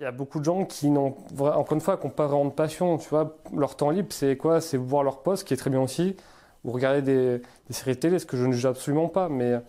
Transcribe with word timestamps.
Il 0.00 0.04
y 0.04 0.06
a 0.06 0.12
beaucoup 0.12 0.38
de 0.38 0.46
gens 0.46 0.64
qui 0.64 0.88
n'ont, 0.88 1.14
encore 1.38 1.72
une 1.74 1.80
fois, 1.82 1.98
qui 1.98 2.06
n'ont 2.06 2.12
pas 2.12 2.26
vraiment 2.26 2.46
de 2.46 2.52
passion. 2.52 2.96
Tu 2.96 3.10
vois, 3.10 3.36
leur 3.54 3.76
temps 3.76 3.90
libre, 3.90 4.08
c'est 4.08 4.34
quoi? 4.34 4.62
C'est 4.62 4.78
voir 4.78 5.02
leur 5.02 5.18
poste, 5.18 5.46
qui 5.46 5.52
est 5.52 5.58
très 5.58 5.68
bien 5.68 5.82
aussi, 5.82 6.16
ou 6.64 6.72
regarder 6.72 7.02
des, 7.02 7.42
séries 7.68 7.98
télé, 7.98 8.18
ce 8.18 8.24
que 8.24 8.38
je 8.38 8.46
ne 8.46 8.52
juge 8.52 8.64
absolument 8.64 9.08
pas. 9.08 9.28
Mais 9.28 9.60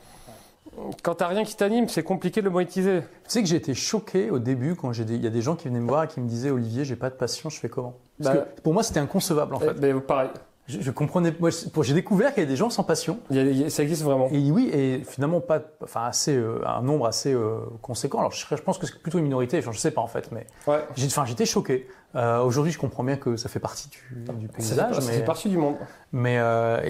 quand 1.04 1.16
tu 1.16 1.24
n'as 1.24 1.28
rien 1.28 1.44
qui 1.44 1.58
t'anime, 1.58 1.90
c'est 1.90 2.04
compliqué 2.04 2.40
de 2.40 2.46
le 2.46 2.52
monétiser. 2.52 3.02
Tu 3.02 3.08
sais 3.28 3.42
que 3.42 3.50
j'ai 3.50 3.58
été 3.58 3.74
choqué 3.74 4.32
au 4.32 4.40
début 4.40 4.76
quand 4.76 4.94
il 4.94 5.22
y 5.22 5.28
a 5.28 5.30
des 5.30 5.42
gens 5.42 5.58
qui 5.58 5.68
venaient 5.68 5.82
me 5.82 5.90
voir 5.90 6.06
et 6.06 6.08
qui 6.08 6.22
me 6.22 6.30
disaient 6.30 6.50
Olivier, 6.50 6.86
j'ai 6.86 6.96
pas 6.96 7.10
de 7.10 7.16
passion, 7.16 7.50
je 7.50 7.60
fais 7.60 7.68
comment? 7.68 7.98
Parce 8.24 8.34
bah, 8.34 8.46
que 8.56 8.62
pour 8.62 8.72
moi, 8.74 8.84
c'était 8.84 9.02
inconcevable 9.02 9.54
en 9.54 9.60
fait. 9.60 9.74
Mais 9.82 9.94
pareil. 9.96 10.30
Je, 10.68 10.92
comprenais. 10.92 11.34
Moi, 11.40 11.50
j'ai 11.82 11.94
découvert 11.94 12.34
qu'il 12.34 12.44
y 12.44 12.46
a 12.46 12.50
des 12.50 12.56
gens 12.56 12.70
sans 12.70 12.84
passion. 12.84 13.20
ça 13.30 13.84
existe 13.84 14.04
vraiment. 14.04 14.30
Et 14.32 14.52
oui, 14.52 14.70
et 14.72 15.04
finalement 15.04 15.42
pas, 15.42 15.62
enfin 15.84 16.06
assez, 16.06 16.36
euh, 16.36 16.62
un 16.66 16.82
nombre 16.82 17.08
assez 17.08 17.34
euh, 17.34 17.58
conséquent. 17.82 18.20
Alors 18.20 18.32
je, 18.32 18.56
pense 18.56 18.78
que 18.78 18.86
c'est 18.86 19.02
plutôt 19.02 19.18
une 19.18 19.26
minorité. 19.26 19.60
Enfin, 19.60 19.72
je 19.72 19.80
sais 19.80 19.92
pas 19.92 20.02
en 20.02 20.08
fait, 20.08 20.32
mais 20.32 20.46
ouais. 20.68 20.84
enfin, 21.06 21.26
j'étais 21.26 21.46
choqué. 21.46 21.88
Euh, 22.16 22.42
aujourd'hui, 22.42 22.72
je 22.72 22.78
comprends 22.78 23.04
bien 23.04 23.18
que 23.18 23.38
ça 23.38 23.50
fait 23.50 23.60
partie 23.60 23.90
du, 23.90 24.34
du 24.34 24.48
paysage. 24.48 24.96
Ça, 24.96 25.02
fait, 25.02 25.20
mais, 25.20 25.26
partie 25.26 25.50
du 25.50 25.58
monde. 25.58 25.76
Mais 26.12 26.40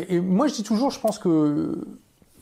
et, 0.09 0.19
moi, 0.19 0.47
je 0.47 0.53
dis 0.53 0.63
toujours, 0.63 0.91
je 0.91 0.99
pense 0.99 1.17
que 1.17 1.77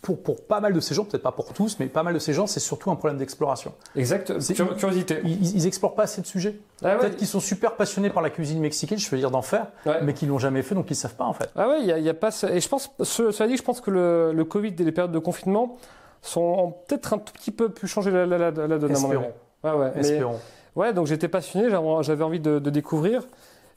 pour, 0.01 0.21
pour, 0.21 0.41
pas 0.45 0.59
mal 0.59 0.73
de 0.73 0.79
ces 0.79 0.95
gens, 0.95 1.03
peut-être 1.03 1.23
pas 1.23 1.31
pour 1.31 1.53
tous, 1.53 1.77
mais 1.79 1.87
pas 1.87 2.03
mal 2.03 2.13
de 2.13 2.19
ces 2.19 2.33
gens, 2.33 2.47
c'est 2.47 2.59
surtout 2.59 2.91
un 2.91 2.95
problème 2.95 3.17
d'exploration. 3.17 3.73
Exact, 3.95 4.33
curiosité. 4.77 5.19
Ils, 5.23 5.55
ils, 5.55 5.67
explorent 5.67 5.95
pas 5.95 6.03
assez 6.03 6.21
de 6.21 6.27
sujets. 6.27 6.59
Ah 6.83 6.95
peut-être 6.95 7.17
qu'ils 7.17 7.27
sont 7.27 7.39
super 7.39 7.75
passionnés 7.75 8.09
par 8.09 8.23
la 8.23 8.29
cuisine 8.29 8.59
mexicaine, 8.59 8.97
je 8.97 9.09
veux 9.09 9.17
dire 9.17 9.31
d'en 9.31 9.41
faire, 9.41 9.67
mais 10.01 10.13
qu'ils 10.13 10.29
l'ont 10.29 10.39
jamais 10.39 10.61
fait, 10.61 10.75
donc 10.75 10.89
ils 10.89 10.95
savent 10.95 11.15
pas 11.15 11.25
en 11.25 11.33
fait. 11.33 11.49
Ah 11.55 11.67
ouais, 11.67 11.81
il 11.81 11.87
y, 11.87 12.09
a, 12.09 12.13
pas. 12.13 12.29
Et 12.51 12.61
je 12.61 12.69
pense, 12.69 12.91
cela 13.01 13.47
dit, 13.47 13.57
je 13.57 13.63
pense 13.63 13.81
que 13.81 13.91
le, 13.91 14.31
le 14.33 14.45
Covid 14.45 14.73
et 14.79 14.83
les 14.83 14.91
périodes 14.91 15.11
de 15.11 15.19
confinement 15.19 15.77
sont 16.21 16.75
peut-être 16.87 17.13
un 17.13 17.17
tout 17.17 17.33
petit 17.33 17.51
peu 17.51 17.69
pu 17.69 17.87
changer 17.87 18.11
la, 18.11 18.25
la, 18.25 18.37
la, 18.37 18.51
la 18.51 18.77
donne. 18.77 18.91
Espérons. 18.91 19.33
Ouais, 19.63 19.71
ouais. 19.71 19.91
Espérons. 19.95 20.39
ouais, 20.75 20.93
donc 20.93 21.07
j'étais 21.07 21.27
passionné, 21.27 21.69
j'avais 22.01 22.23
envie 22.23 22.39
de, 22.39 22.59
de 22.59 22.69
découvrir. 22.69 23.23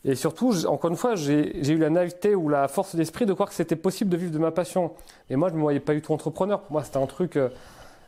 Et 0.05 0.17
surtout, 0.17 0.67
encore 0.67 0.91
une 0.91 0.97
fois, 0.97 1.15
j'ai 1.15 1.69
eu 1.69 1.79
la 1.79 1.89
naïveté 1.89 2.35
ou 2.35 2.49
la 2.49 2.67
force 2.67 2.97
d'esprit 2.97 3.25
de 3.25 3.33
croire 3.33 3.49
que 3.49 3.55
c'était 3.55 3.77
possible 3.77 4.11
de 4.11 4.17
vivre 4.17 4.33
de 4.33 4.39
ma 4.39 4.51
passion. 4.51 4.93
Et 5.31 5.37
moi, 5.37 5.49
je 5.49 5.53
ne 5.53 5.59
me 5.59 5.63
voyais 5.63 5.81
pas 5.81 5.95
du 5.95 6.03
tout 6.03 6.13
entrepreneur. 6.13 6.61
Pour 6.61 6.73
moi, 6.73 6.83
c'était 6.83 6.97
un 6.97 7.07
truc. 7.07 7.37
Euh, 7.37 7.51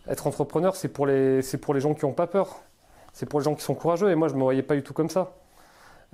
être 0.08 0.26
entrepreneur, 0.26 0.74
c'est 0.74 0.88
pour, 0.88 1.06
les, 1.06 1.40
pour 1.62 1.72
les 1.72 1.80
gens 1.80 1.94
qui 1.94 2.04
n'ont 2.04 2.12
pas 2.12 2.26
peur. 2.26 2.62
C'est 3.12 3.26
pour 3.26 3.38
les 3.38 3.44
gens 3.44 3.54
qui 3.54 3.62
sont 3.62 3.74
courageux. 3.74 4.10
Et 4.10 4.16
moi, 4.16 4.26
je 4.26 4.34
ne 4.34 4.38
me 4.38 4.42
voyais 4.42 4.62
pas 4.62 4.74
du 4.74 4.82
tout 4.82 4.92
comme 4.92 5.08
ça. 5.08 5.34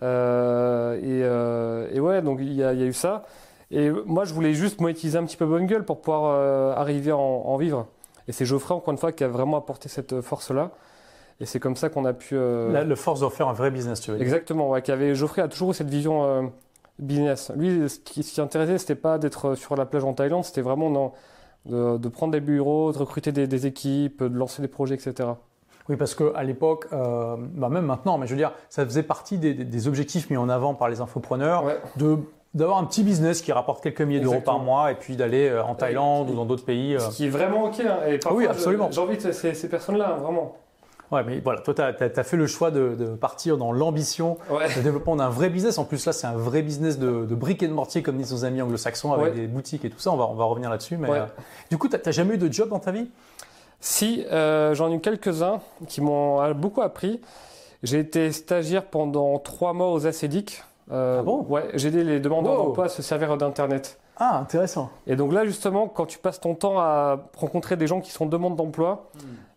Euh, 0.03 0.97
et, 0.97 1.25
euh, 1.25 1.89
et, 1.93 1.99
ouais, 1.99 2.21
donc 2.21 2.41
il 2.43 2.53
y, 2.53 2.63
a, 2.63 2.75
eu 2.75 2.93
ça. 2.93 3.25
Et 3.71 3.91
moi, 3.91 4.27
je 4.27 4.35
voulais 4.35 4.53
juste 4.53 4.83
monétiser 4.83 5.17
un 5.17 5.25
petit 5.25 5.39
peu 5.39 5.47
bonne 5.47 5.67
gueule 5.67 5.85
pour 5.87 6.03
pouvoir 6.03 6.79
arriver 6.79 7.11
à 7.11 7.17
en, 7.17 7.57
vivre. 7.57 7.87
Et 8.29 8.33
c'est 8.33 8.45
Geoffrey, 8.45 8.75
encore 8.75 8.93
une 8.93 8.99
fois, 8.99 9.13
qui 9.13 9.25
a 9.25 9.29
vraiment 9.29 9.57
apporté 9.57 9.89
cette 9.89 10.21
force-là. 10.21 10.73
Et 11.41 11.47
c'est 11.47 11.59
comme 11.59 11.77
ça 11.77 11.89
qu'on 11.89 12.05
a 12.05 12.13
pu. 12.13 12.37
Euh... 12.37 12.85
le 12.85 12.95
force 12.95 13.21
d'en 13.21 13.31
faire 13.31 13.49
un 13.49 13.55
vrai 13.55 13.71
business, 13.71 14.01
tu 14.01 14.11
veux 14.11 14.19
dire. 14.19 14.25
Exactement, 14.25 14.71
ouais, 14.71 14.89
avait, 14.91 15.15
Geoffrey 15.15 15.41
a 15.41 15.49
toujours 15.49 15.71
eu 15.71 15.75
cette 15.75 15.89
vision 15.89 16.25
euh, 16.25 16.43
business. 16.99 17.51
Lui, 17.57 17.89
ce 17.89 17.99
qui, 17.99 18.23
ce 18.23 18.35
qui 18.35 18.41
intéressait, 18.41 18.79
c'était 18.79 18.95
pas 18.95 19.19
d'être 19.19 19.55
sur 19.55 19.75
la 19.75 19.87
plage 19.87 20.05
en 20.05 20.13
Thaïlande, 20.13 20.45
c'était 20.45 20.61
vraiment 20.61 21.15
de, 21.65 21.97
de, 21.97 22.09
prendre 22.09 22.33
des 22.33 22.41
bureaux, 22.41 22.93
de 22.93 22.99
recruter 22.99 23.33
des, 23.33 23.47
des, 23.47 23.67
équipes, 23.67 24.23
de 24.23 24.37
lancer 24.37 24.61
des 24.61 24.69
projets, 24.69 24.95
etc. 24.95 25.31
Oui, 25.89 25.97
parce 25.97 26.15
qu'à 26.15 26.43
l'époque, 26.43 26.87
euh, 26.93 27.37
bah 27.39 27.71
même 27.71 27.87
maintenant, 27.87 28.19
mais 28.19 28.27
je 28.27 28.33
veux 28.33 28.39
dire, 28.39 28.53
ça 28.69 28.85
faisait 28.85 29.03
partie 29.03 29.39
des, 29.39 29.55
des 29.55 29.89
objectifs 29.89 30.29
mis 30.29 30.37
en 30.37 30.51
avant 30.51 30.75
par 30.75 30.89
les 30.89 31.01
infopreneurs 31.01 31.65
de 31.97 32.19
d'avoir 32.53 32.79
un 32.79 32.85
petit 32.85 33.05
business 33.05 33.43
qui 33.43 33.53
rapporte 33.53 33.81
quelques 33.81 34.01
milliers 34.01 34.19
d'euros 34.19 34.41
par 34.41 34.59
mois 34.59 34.91
et 34.91 34.97
puis 34.97 35.15
d'aller 35.15 35.49
euh, 35.49 35.63
en 35.63 35.77
Thaïlande 35.77 36.31
ou 36.31 36.35
dans 36.35 36.45
d'autres 36.45 36.65
pays. 36.65 36.97
Ce 36.99 37.17
qui 37.17 37.27
est 37.27 37.29
vraiment 37.29 37.67
ok. 37.67 37.79
Hein. 37.79 37.99
Et 38.09 38.19
oui, 38.33 38.45
absolument. 38.49 38.89
De 38.89 39.33
ces, 39.33 39.55
ces 39.55 39.69
personnes-là, 39.69 40.17
hein, 40.17 40.21
vraiment. 40.21 40.57
Ouais, 41.11 41.25
mais 41.25 41.41
voilà, 41.41 41.61
toi, 41.61 41.75
tu 41.75 41.83
as, 41.83 42.25
fait 42.25 42.37
le 42.37 42.47
choix 42.47 42.71
de, 42.71 43.17
partir 43.21 43.57
dans 43.57 43.73
l'ambition 43.73 44.39
de 44.49 44.81
développement 44.81 45.17
d'un 45.17 45.29
vrai 45.29 45.51
business. 45.51 45.79
En 45.79 45.85
plus, 45.85 46.07
là, 46.07 46.13
c'est 46.13 46.27
un 46.27 46.37
vrai 46.37 46.63
business 46.63 46.99
de, 46.99 47.27
de 47.27 47.35
briques 47.35 47.63
et 47.63 47.69
de 47.69 47.73
mortier, 47.73 48.03
comme 48.03 48.17
disent 48.17 48.33
nos 48.33 48.45
amis 48.45 48.63
anglo-saxons, 48.63 49.13
avec 49.13 49.35
des 49.35 49.49
boutiques 49.49 49.85
et 49.85 49.91
tout 49.91 49.99
ça. 49.99 50.13
On 50.13 50.17
va, 50.17 50.27
on 50.27 50.35
va 50.35 50.45
revenir 50.45 50.71
là-dessus. 50.71 50.97
Mais 50.97 51.11
euh, 51.11 51.27
du 51.69 51.79
coup, 51.79 51.89
tu 51.89 51.97
n'as 51.97 52.13
jamais 52.13 52.35
eu 52.35 52.39
de 52.39 52.53
job 52.53 52.69
dans 52.69 52.79
ta 52.79 52.93
vie? 52.93 53.11
Si, 53.81 54.25
euh, 54.31 54.75
j'en 54.75 54.91
ai 54.91 54.95
eu 54.95 55.01
quelques-uns 55.01 55.61
qui 55.89 56.01
m'ont 56.01 56.53
beaucoup 56.53 56.83
appris. 56.83 57.21
J'ai 57.83 57.99
été 57.99 58.31
stagiaire 58.31 58.85
pendant 58.85 59.39
trois 59.39 59.73
mois 59.73 59.91
aux 59.91 60.07
ACDIC. 60.07 60.63
Euh, 60.93 61.21
ah 61.21 61.23
bon? 61.23 61.45
Ouais, 61.49 61.71
j'ai 61.75 61.89
aidé 61.89 62.05
les 62.05 62.21
demandeurs 62.21 62.57
d'emploi 62.57 62.85
à 62.85 62.89
se 62.89 63.03
servir 63.03 63.37
d'Internet. 63.37 63.99
Ah, 64.17 64.39
intéressant. 64.39 64.91
Et 65.07 65.17
donc 65.17 65.33
là, 65.33 65.47
justement, 65.47 65.89
quand 65.89 66.05
tu 66.05 66.19
passes 66.19 66.41
ton 66.41 66.55
temps 66.55 66.79
à 66.79 67.21
rencontrer 67.37 67.77
des 67.77 67.87
gens 67.87 68.01
qui 68.01 68.11
sont 68.11 68.25
en 68.25 68.29
demande 68.29 68.55
d'emploi, 68.55 69.09
hmm 69.15 69.50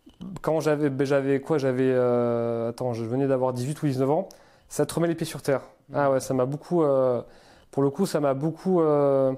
quand 0.44 0.60
j'avais, 0.60 0.90
ben, 0.90 1.06
j'avais 1.06 1.40
quoi 1.40 1.56
J'avais, 1.56 1.90
euh, 1.90 2.68
attends, 2.68 2.92
je 2.92 3.02
venais 3.02 3.26
d'avoir 3.26 3.54
18 3.54 3.82
ou 3.82 3.86
19 3.86 4.10
ans. 4.10 4.28
Ça 4.68 4.84
te 4.84 4.92
remet 4.94 5.08
les 5.08 5.14
pieds 5.14 5.26
sur 5.26 5.40
terre. 5.40 5.62
Mmh. 5.88 5.94
Ah 5.96 6.10
ouais, 6.10 6.20
ça 6.20 6.34
m'a 6.34 6.44
beaucoup, 6.44 6.82
euh, 6.82 7.22
pour 7.70 7.82
le 7.82 7.88
coup, 7.88 8.04
ça 8.04 8.20
m'a 8.20 8.34
beaucoup. 8.34 8.82
Euh, 8.82 9.32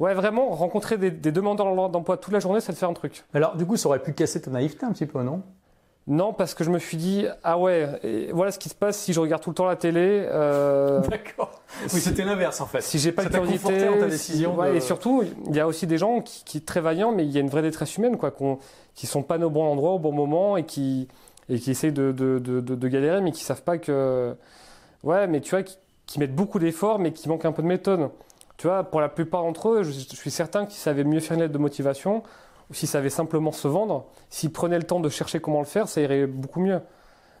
ouais, 0.00 0.14
vraiment, 0.14 0.48
rencontrer 0.48 0.96
des, 0.96 1.10
des 1.10 1.30
demandeurs 1.30 1.90
d'emploi 1.90 2.16
toute 2.16 2.32
la 2.32 2.40
journée, 2.40 2.60
ça 2.60 2.72
te 2.72 2.78
fait 2.78 2.86
un 2.86 2.94
truc. 2.94 3.24
Alors, 3.34 3.56
du 3.56 3.66
coup, 3.66 3.76
ça 3.76 3.88
aurait 3.88 4.02
pu 4.02 4.14
casser 4.14 4.40
ta 4.40 4.50
naïveté 4.50 4.86
un 4.86 4.92
petit 4.92 5.04
peu, 5.04 5.22
non? 5.22 5.42
Non, 6.08 6.32
parce 6.32 6.54
que 6.54 6.62
je 6.62 6.70
me 6.70 6.78
suis 6.78 6.96
dit, 6.96 7.26
ah 7.42 7.58
ouais, 7.58 8.30
voilà 8.32 8.52
ce 8.52 8.60
qui 8.60 8.68
se 8.68 8.76
passe 8.76 8.96
si 8.96 9.12
je 9.12 9.18
regarde 9.18 9.42
tout 9.42 9.50
le 9.50 9.54
temps 9.54 9.66
la 9.66 9.74
télé. 9.74 10.24
Euh, 10.30 11.00
D'accord. 11.08 11.50
Oui, 11.92 12.00
c'était 12.00 12.24
l'inverse 12.24 12.60
en 12.60 12.66
fait. 12.66 12.80
Si 12.80 13.00
j'ai 13.00 13.10
pas 13.10 13.24
de 13.24 13.28
curiosité, 13.28 13.86
dans 13.86 13.98
ta 13.98 14.06
décision. 14.06 14.54
ouais, 14.54 14.76
Et 14.76 14.80
surtout, 14.80 15.24
il 15.48 15.56
y 15.56 15.58
a 15.58 15.66
aussi 15.66 15.88
des 15.88 15.98
gens 15.98 16.20
qui, 16.20 16.44
qui 16.44 16.62
très 16.62 16.80
vaillants, 16.80 17.10
mais 17.10 17.24
il 17.24 17.32
y 17.32 17.38
a 17.38 17.40
une 17.40 17.48
vraie 17.48 17.62
détresse 17.62 17.96
humaine, 17.96 18.18
quoi, 18.18 18.30
qu'on, 18.30 18.60
qui 18.94 19.08
sont 19.08 19.24
pas 19.24 19.36
au 19.38 19.50
bon 19.50 19.64
endroit 19.64 19.92
au 19.92 19.98
bon 19.98 20.12
moment 20.12 20.56
et 20.56 20.64
qui 20.64 21.08
et 21.48 21.58
qui 21.58 21.70
essayent 21.70 21.92
de, 21.92 22.10
de, 22.10 22.38
de, 22.40 22.60
de, 22.60 22.88
galérer, 22.88 23.20
mais 23.20 23.30
qui 23.30 23.44
savent 23.44 23.62
pas 23.62 23.78
que, 23.78 24.34
ouais, 25.04 25.28
mais 25.28 25.40
tu 25.40 25.50
vois, 25.50 25.62
qui, 25.62 25.76
qui 26.04 26.18
mettent 26.18 26.34
beaucoup 26.34 26.58
d'efforts, 26.58 26.98
mais 26.98 27.12
qui 27.12 27.28
manquent 27.28 27.44
un 27.44 27.52
peu 27.52 27.62
de 27.62 27.68
méthode. 27.68 28.10
Tu 28.56 28.66
vois, 28.66 28.82
pour 28.82 29.00
la 29.00 29.08
plupart 29.08 29.42
d'entre 29.42 29.68
eux, 29.68 29.82
je, 29.84 29.92
je 29.92 30.16
suis 30.16 30.32
certain 30.32 30.66
qu'ils 30.66 30.78
savaient 30.78 31.04
mieux 31.04 31.20
faire 31.20 31.34
une 31.34 31.42
lettre 31.42 31.52
de 31.52 31.58
motivation 31.58 32.24
ou 32.70 32.74
s'ils 32.74 32.88
savaient 32.88 33.10
simplement 33.10 33.52
se 33.52 33.68
vendre, 33.68 34.06
s'ils 34.30 34.52
prenaient 34.52 34.78
le 34.78 34.84
temps 34.84 35.00
de 35.00 35.08
chercher 35.08 35.40
comment 35.40 35.60
le 35.60 35.66
faire, 35.66 35.88
ça 35.88 36.00
irait 36.00 36.26
beaucoup 36.26 36.60
mieux. 36.60 36.80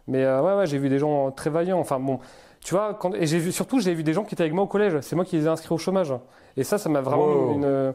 Mais 0.08 0.24
euh, 0.24 0.40
ouais, 0.40 0.54
ouais, 0.54 0.66
j'ai 0.66 0.78
vu 0.78 0.88
des 0.88 0.98
gens 0.98 1.30
très 1.32 1.50
vaillants. 1.50 1.80
Enfin 1.80 1.98
bon, 1.98 2.20
tu 2.60 2.74
vois, 2.74 2.94
quand, 2.94 3.14
et 3.14 3.26
j'ai 3.26 3.38
vu 3.38 3.52
surtout, 3.52 3.80
j'ai 3.80 3.94
vu 3.94 4.02
des 4.02 4.12
gens 4.12 4.24
qui 4.24 4.34
étaient 4.34 4.42
avec 4.42 4.54
moi 4.54 4.64
au 4.64 4.68
collège. 4.68 5.00
C'est 5.00 5.16
moi 5.16 5.24
qui 5.24 5.36
les 5.36 5.44
ai 5.44 5.48
inscrits 5.48 5.74
au 5.74 5.78
chômage. 5.78 6.12
Et 6.56 6.64
ça, 6.64 6.78
ça 6.78 6.88
m'a 6.88 7.00
vraiment 7.00 7.52
une. 7.52 7.94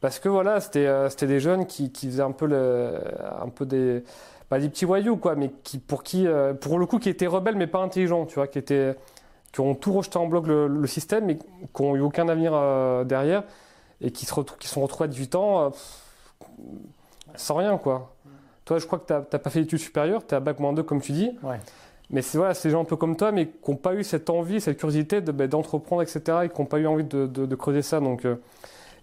Parce 0.00 0.18
que 0.18 0.28
voilà, 0.28 0.60
c'était 0.60 0.86
euh, 0.86 1.08
c'était 1.08 1.28
des 1.28 1.38
jeunes 1.38 1.66
qui, 1.66 1.92
qui 1.92 2.06
faisaient 2.08 2.22
un 2.22 2.32
peu 2.32 2.46
le, 2.46 2.98
un 3.40 3.48
peu 3.48 3.66
des 3.66 4.02
pas 4.48 4.58
des 4.58 4.68
petits 4.68 4.84
voyous 4.84 5.16
quoi, 5.16 5.36
mais 5.36 5.50
qui 5.62 5.78
pour 5.78 6.02
qui 6.02 6.26
euh, 6.26 6.54
pour 6.54 6.78
le 6.78 6.86
coup 6.86 6.98
qui 6.98 7.08
étaient 7.08 7.28
rebelles 7.28 7.56
mais 7.56 7.68
pas 7.68 7.78
intelligents, 7.78 8.26
tu 8.26 8.34
vois, 8.34 8.48
qui 8.48 8.58
étaient 8.58 8.96
qui 9.52 9.60
ont 9.60 9.74
tout 9.74 9.92
rejeté 9.92 10.18
en 10.18 10.26
bloc 10.26 10.46
le, 10.46 10.66
le 10.66 10.86
système 10.86 11.26
mais 11.26 11.38
qui 11.38 11.82
ont 11.82 11.94
eu 11.94 12.00
aucun 12.00 12.28
avenir 12.28 12.52
derrière 13.04 13.44
et 14.00 14.10
qui 14.10 14.26
se 14.26 14.34
qui 14.58 14.66
sont 14.66 14.80
retrouvés 14.80 15.04
à 15.04 15.08
18 15.08 15.34
ans 15.36 15.72
sans 17.34 17.54
rien, 17.56 17.78
quoi. 17.78 18.14
Toi, 18.64 18.78
je 18.78 18.86
crois 18.86 18.98
que 18.98 19.06
tu 19.06 19.12
n'as 19.12 19.38
pas 19.38 19.50
fait 19.50 19.60
d'études 19.60 19.78
supérieures, 19.78 20.26
tu 20.26 20.34
es 20.34 20.36
à 20.36 20.40
bac 20.40 20.60
moins 20.60 20.72
2, 20.72 20.82
comme 20.82 21.00
tu 21.00 21.12
dis. 21.12 21.30
Ouais. 21.42 21.58
Mais 22.10 22.20
c'est 22.20 22.38
voilà, 22.38 22.54
ces 22.54 22.70
gens 22.70 22.82
un 22.82 22.84
peu 22.84 22.96
comme 22.96 23.16
toi, 23.16 23.32
mais 23.32 23.46
qui 23.46 23.70
n'ont 23.70 23.76
pas 23.76 23.94
eu 23.94 24.04
cette 24.04 24.28
envie, 24.28 24.60
cette 24.60 24.78
curiosité 24.78 25.20
ben, 25.20 25.48
d'entreprendre, 25.48 26.02
etc., 26.02 26.38
et 26.44 26.48
qui 26.50 26.60
n'ont 26.60 26.66
pas 26.66 26.78
eu 26.78 26.86
envie 26.86 27.04
de, 27.04 27.26
de, 27.26 27.54
creuser 27.56 27.80
ça. 27.80 28.00
Donc, 28.00 28.26
euh, 28.26 28.36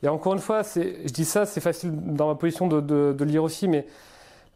et 0.04 0.08
encore 0.08 0.34
une 0.34 0.40
fois, 0.40 0.62
je 0.62 1.12
dis 1.12 1.26
ça, 1.26 1.46
c'est 1.46 1.60
facile 1.60 1.92
dans 1.92 2.28
ma 2.28 2.36
position 2.36 2.68
de, 2.68 2.80
de, 2.80 3.26
lire 3.26 3.44
aussi, 3.44 3.68
mais 3.68 3.86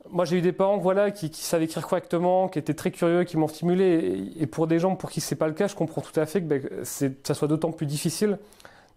moi 0.09 0.25
j'ai 0.25 0.37
eu 0.37 0.41
des 0.41 0.51
parents 0.51 0.77
voilà, 0.77 1.11
qui, 1.11 1.29
qui, 1.29 1.43
savaient 1.43 1.65
écrire 1.65 1.85
correctement, 1.87 2.47
qui 2.47 2.59
étaient 2.59 2.73
très 2.73 2.91
curieux, 2.91 3.23
qui 3.23 3.37
m'ont 3.37 3.47
stimulé. 3.47 4.31
Et, 4.39 4.45
pour 4.45 4.67
des 4.67 4.79
gens 4.79 4.95
pour 4.95 5.09
qui 5.09 5.19
c'est 5.19 5.35
pas 5.35 5.47
le 5.47 5.53
cas, 5.53 5.67
je 5.67 5.75
comprends 5.75 6.01
tout 6.01 6.17
à 6.17 6.25
fait 6.25 6.41
que 6.41 6.45
ben, 6.45 6.61
ça 6.83 7.33
soit 7.33 7.47
d'autant 7.47 7.71
plus 7.71 7.87
difficile 7.87 8.37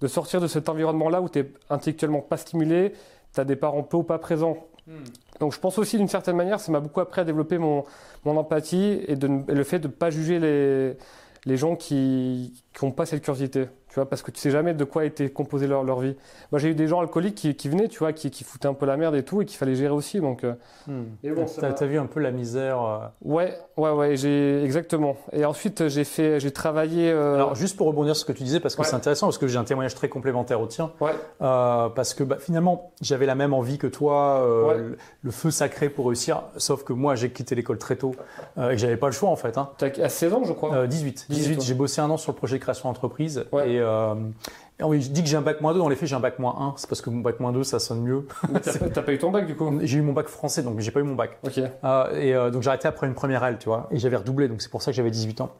de 0.00 0.08
sortir 0.08 0.41
de 0.41 0.47
cet 0.47 0.68
environnement-là 0.68 1.22
où 1.22 1.28
tu 1.28 1.41
es 1.41 1.50
intellectuellement 1.70 2.20
pas 2.20 2.36
stimulé, 2.36 2.92
tu 3.34 3.41
as 3.41 3.44
des 3.44 3.56
parents 3.56 3.82
peu 3.82 3.98
ou 3.98 4.03
pas 4.03 4.19
présents. 4.19 4.66
Hmm. 4.87 5.04
Donc 5.41 5.53
je 5.53 5.59
pense 5.59 5.78
aussi 5.78 5.98
d'une 5.98 6.09
certaine 6.09 6.37
manière, 6.37 6.60
ça 6.60 6.70
m'a 6.72 6.81
beaucoup 6.81 7.00
appris 7.00 7.20
à 7.20 7.25
développer 7.25 7.59
mon, 7.59 7.84
mon 8.25 8.37
empathie 8.37 9.00
et, 9.06 9.16
de, 9.16 9.28
et 9.48 9.54
le 9.54 9.64
fait 9.64 9.78
de 9.78 9.88
ne 9.88 9.92
pas 9.92 10.10
juger 10.10 10.38
les, 10.38 10.97
les 11.45 11.56
gens 11.56 11.77
qui 11.77 12.62
n'ont 12.83 12.92
pas 12.92 13.06
cette 13.06 13.22
curiosité 13.22 13.66
vois, 13.97 14.09
parce 14.09 14.22
que 14.22 14.31
tu 14.31 14.41
sais 14.41 14.51
jamais 14.51 14.75
de 14.75 14.84
quoi 14.84 15.04
était 15.04 15.31
composée 15.31 15.66
leur, 15.66 15.84
leur 15.84 16.01
vie. 16.01 16.16
Moi, 16.53 16.59
j'ai 16.59 16.71
eu 16.71 16.75
des 16.75 16.87
gens 16.87 17.01
alcooliques 17.01 17.34
qui, 17.34 17.54
qui 17.54 17.69
venaient, 17.69 17.89
tu 17.89 17.98
vois, 17.98 18.13
qui, 18.13 18.31
qui, 18.31 18.45
foutaient 18.45 18.69
un 18.69 18.75
peu 18.75 18.87
la 18.87 18.97
merde 18.97 19.15
et 19.15 19.22
tout, 19.22 19.43
et 19.43 19.45
qu'il 19.45 19.57
fallait 19.57 19.75
gérer 19.75 19.93
aussi. 19.93 20.21
Donc, 20.21 20.45
euh. 20.45 20.54
hmm. 20.87 21.04
bon, 21.34 21.47
t'as, 21.60 21.69
as 21.69 21.87
vu 21.87 21.98
un 21.98 22.07
peu 22.07 22.21
la 22.21 22.31
misère. 22.31 22.83
Euh. 22.83 22.98
Ouais, 23.22 23.54
ouais, 23.77 23.91
ouais, 23.91 24.16
j'ai 24.16 24.63
exactement. 24.65 25.16
Et 25.33 25.45
ensuite, 25.45 25.89
j'ai 25.89 26.04
fait, 26.04 26.41
j'ai 26.41 26.51
travaillé. 26.51 27.10
Euh... 27.10 27.34
Alors, 27.34 27.54
juste 27.54 27.77
pour 27.77 27.87
rebondir 27.87 28.15
sur 28.16 28.27
ce 28.27 28.33
que 28.33 28.37
tu 28.37 28.45
disais, 28.45 28.60
parce 28.60 28.77
que 28.77 28.84
c'est 28.84 28.95
intéressant, 28.95 29.27
parce 29.27 29.39
que 29.39 29.47
j'ai 29.47 29.59
un 29.59 29.65
témoignage 29.65 29.95
très 29.95 30.09
complémentaire 30.09 30.60
au 30.60 30.66
tien. 30.66 30.93
Ouais. 31.01 31.13
Euh, 31.43 31.89
parce 31.89 32.15
que 32.15 32.25
bah, 32.25 32.37
finalement, 32.39 32.93
j'avais 33.01 33.27
la 33.27 33.34
même 33.34 33.54
envie 33.54 33.78
que 33.78 33.87
toi, 33.87 34.43
euh, 34.45 34.95
le, 35.22 35.31
feu 35.31 35.51
sacré 35.51 35.89
pour 35.89 36.07
réussir. 36.07 36.43
Sauf 36.57 36.84
que 36.84 36.93
moi, 36.93 37.15
j'ai 37.15 37.31
quitté 37.31 37.54
l'école 37.54 37.78
très 37.78 37.97
tôt 37.97 38.15
et 38.57 38.71
que 38.71 38.77
j'avais 38.77 38.97
pas 38.97 39.07
le 39.07 39.13
choix 39.13 39.31
en 39.31 39.37
fait. 39.37 39.59
Hein. 39.59 39.71
à 40.03 40.09
16 40.09 40.33
ans, 40.33 40.45
je 40.45 40.53
crois. 40.53 40.87
18. 40.87 41.27
18. 41.28 41.57
18 41.57 41.63
j'ai 41.63 41.75
bossé 41.75 42.01
un 42.01 42.10
an 42.10 42.16
sur 42.16 42.33
le 42.33 42.37
projet 42.37 42.59
de 42.59 42.63
création 42.63 42.89
d'entreprise. 42.89 43.45
Et, 43.65 43.81
euh, 43.81 43.85
oui, 44.84 45.00
je 45.00 45.10
dis 45.10 45.22
que 45.22 45.28
j'ai 45.28 45.36
un 45.36 45.42
bac 45.42 45.60
moins 45.60 45.72
2, 45.72 45.78
dans 45.78 45.88
les 45.88 45.97
faits 45.97 46.09
j'ai 46.09 46.15
un 46.15 46.21
bac 46.21 46.38
moins 46.38 46.54
1, 46.59 46.74
c'est 46.77 46.88
parce 46.88 47.00
que 47.00 47.09
mon 47.09 47.21
bac 47.21 47.41
moins 47.41 47.53
2 47.53 47.65
ça 47.65 47.78
sonne 47.78 48.03
mieux. 48.03 48.27
t'as 48.92 49.03
pas 49.03 49.12
eu 49.12 49.18
ton 49.18 49.30
bac 49.30 49.47
du 49.47 49.56
coup? 49.56 49.78
J'ai 49.83 49.98
eu 49.98 50.03
mon 50.03 50.12
bac 50.12 50.28
français 50.28 50.62
donc 50.62 50.80
j'ai 50.80 50.91
pas 50.91 51.00
eu 51.00 51.04
mon 51.04 51.15
bac. 51.15 51.38
Ok. 51.44 51.59
Euh, 51.59 52.21
et 52.21 52.34
euh, 52.34 52.50
donc 52.50 52.62
j'ai 52.62 52.68
arrêté 52.68 52.86
après 52.86 53.06
une 53.06 53.15
première 53.15 53.44
L, 53.44 53.56
tu 53.59 53.68
vois, 53.68 53.88
et 53.91 53.98
j'avais 53.98 54.16
redoublé 54.16 54.48
donc 54.48 54.60
c'est 54.60 54.71
pour 54.71 54.83
ça 54.83 54.91
que 54.91 54.97
j'avais 54.97 55.10
18 55.10 55.41
ans. 55.41 55.50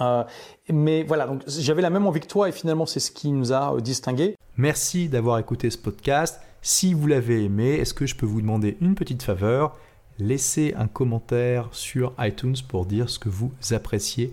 Euh, 0.00 0.24
mais 0.68 1.04
voilà, 1.04 1.26
donc 1.26 1.42
j'avais 1.46 1.80
la 1.80 1.90
même 1.90 2.06
envie 2.06 2.20
que 2.20 2.26
toi 2.26 2.48
et 2.48 2.52
finalement 2.52 2.86
c'est 2.86 3.00
ce 3.00 3.10
qui 3.10 3.32
nous 3.32 3.52
a 3.52 3.74
distingués. 3.80 4.36
Merci 4.56 5.08
d'avoir 5.08 5.38
écouté 5.38 5.70
ce 5.70 5.78
podcast. 5.78 6.40
Si 6.60 6.92
vous 6.92 7.06
l'avez 7.06 7.44
aimé, 7.44 7.74
est-ce 7.74 7.94
que 7.94 8.06
je 8.06 8.16
peux 8.16 8.26
vous 8.26 8.40
demander 8.40 8.76
une 8.80 8.96
petite 8.96 9.22
faveur? 9.22 9.76
Laissez 10.18 10.74
un 10.76 10.88
commentaire 10.88 11.68
sur 11.72 12.12
iTunes 12.18 12.56
pour 12.68 12.86
dire 12.86 13.08
ce 13.08 13.18
que 13.18 13.28
vous 13.28 13.52
appréciez 13.70 14.32